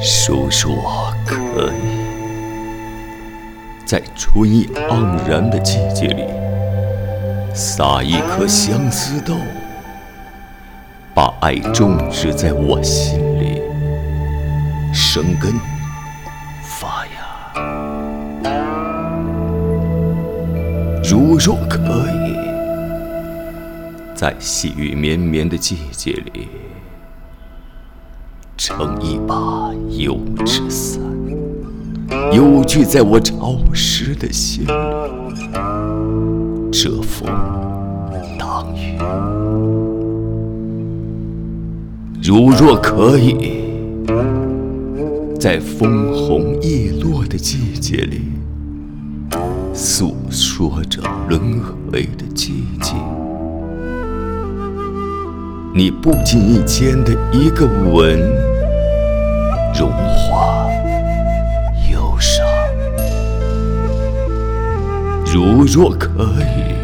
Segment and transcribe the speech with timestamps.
[0.00, 0.76] 叔叔
[1.26, 1.36] 可
[1.72, 1.98] 以，
[3.84, 6.22] 在春意盎然的季节里，
[7.52, 9.34] 撒一颗相思豆，
[11.12, 13.60] 把爱种植在我心里，
[14.94, 15.52] 生根
[16.62, 17.12] 发芽。
[21.02, 22.36] 如若可以，
[24.14, 26.48] 在细雨绵绵的季节里。
[28.64, 30.16] 撑一把油
[30.46, 31.02] 纸伞，
[32.32, 34.70] 悠居在我潮湿的心里，
[36.70, 37.28] 遮风
[38.38, 38.96] 挡雨。
[42.22, 43.64] 如若可以，
[45.40, 48.20] 在枫红叶落的季节里，
[49.74, 51.58] 诉说着轮
[51.90, 52.96] 回的寂静。
[55.74, 58.51] 你不经意间的一个吻。
[65.62, 66.08] 如若可
[66.40, 66.74] 以，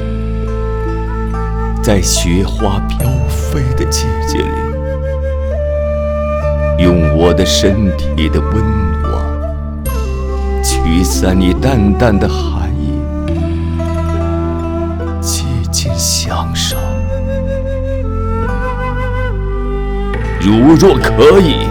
[1.82, 4.44] 在雪花飘飞的季节里，
[6.84, 8.52] 用我的身体的温
[9.02, 9.12] 暖，
[10.62, 13.00] 驱散你淡淡的寒意，
[15.20, 16.76] 寂静相守。
[20.40, 21.66] 如若可以。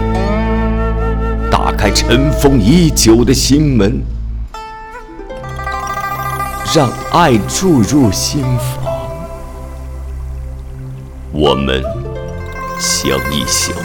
[1.50, 4.02] 打开尘封已久的心门，
[6.74, 8.84] 让爱注入心房。
[11.32, 11.82] 我们
[12.78, 13.80] 相依相偎，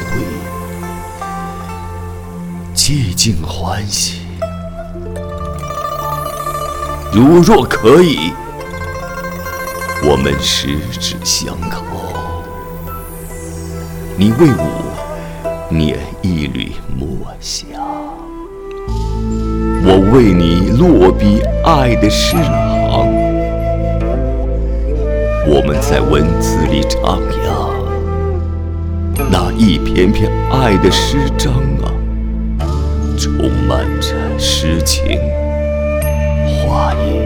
[2.76, 4.22] 寂静欢喜。
[7.14, 8.34] 如若可以，
[10.04, 11.84] 我们十指相扣。
[14.18, 14.92] 你为我。
[15.70, 17.68] 捻一缕墨香，
[19.84, 22.73] 我为你落笔爱的诗行。
[25.46, 27.70] 我们在文字里徜徉，
[29.30, 31.92] 那一篇篇爱的诗章啊，
[33.18, 35.20] 充满着诗情
[36.48, 37.20] 画意。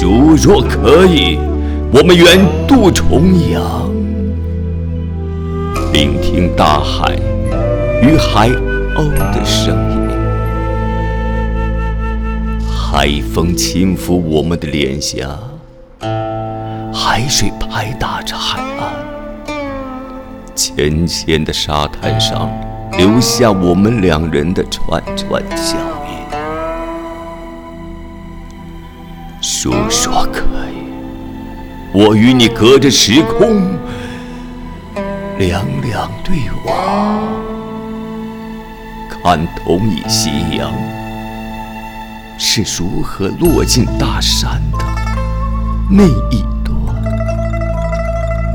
[0.00, 1.40] 如若可以，
[1.92, 3.90] 我们远渡重洋。
[5.92, 7.16] 聆听大海
[8.02, 8.50] 与海
[8.94, 9.95] 鸥的声音，
[12.98, 15.38] 海风轻拂我们的脸颊，
[16.94, 18.90] 海水拍打着海岸，
[20.54, 22.50] 浅浅的沙滩上
[22.92, 25.76] 留下我们两人的串串脚
[26.08, 26.16] 印。
[29.42, 30.40] 叔说可
[30.72, 30.88] 以，
[31.92, 33.76] 我与你隔着时空。
[35.36, 36.34] 两两对
[36.64, 37.22] 望，
[39.22, 40.72] 看同一夕阳
[42.38, 44.84] 是如何落进大山的
[45.90, 46.76] 那一端，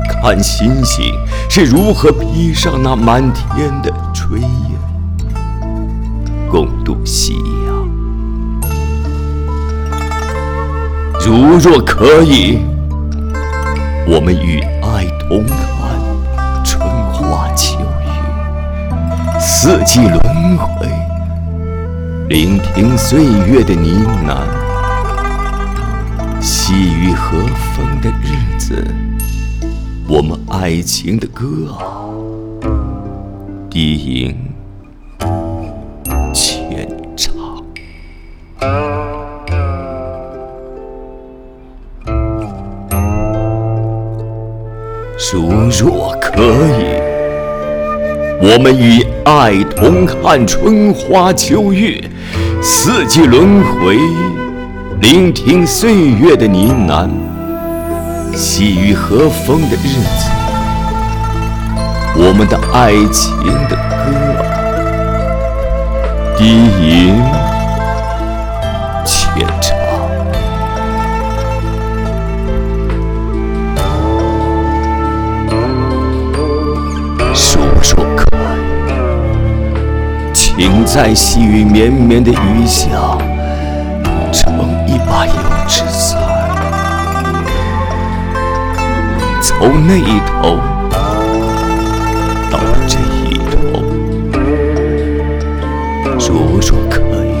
[0.08, 1.12] 看星星
[1.50, 4.48] 是如何披上那满天的炊烟，
[6.50, 7.34] 共度夕
[7.66, 7.72] 阳。
[11.24, 12.58] 如若可以，
[14.06, 15.56] 我们与爱同看
[16.64, 16.80] 春
[17.12, 17.48] 花。
[17.54, 18.08] 秋雨，
[19.38, 20.88] 四季轮回，
[22.32, 24.40] 聆听岁月的呢喃，
[26.40, 27.36] 细雨和
[27.76, 28.82] 风的日子，
[30.08, 32.08] 我们爱情的歌啊，
[33.68, 34.34] 低吟
[36.32, 37.34] 浅唱。
[45.30, 47.01] 如若可以。
[48.44, 52.02] 我们与爱同看春花秋月，
[52.60, 53.96] 四季轮回，
[55.00, 57.08] 聆听岁月的呢喃，
[58.36, 60.28] 细雨和风的日子，
[62.16, 63.32] 我们的爱情
[63.68, 64.10] 的歌，
[66.36, 66.44] 低
[66.82, 67.14] 吟。
[69.04, 69.71] 浅唱。
[80.84, 82.90] 在细雨绵绵的雨下，
[84.32, 84.52] 撑
[84.86, 85.32] 一把油
[85.66, 86.20] 纸伞，
[89.40, 90.58] 从那一头
[92.50, 93.50] 到这一头。
[96.18, 97.32] 如若可以，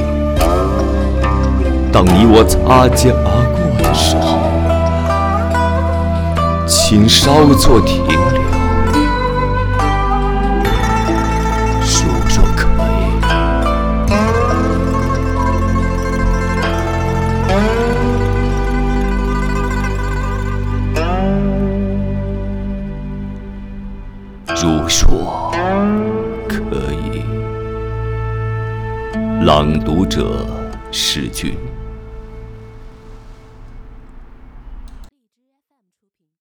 [1.92, 4.38] 当你我擦肩而过的时候，
[6.66, 8.18] 请稍作停留。
[29.44, 30.46] 朗读者，
[30.92, 31.56] 诗句。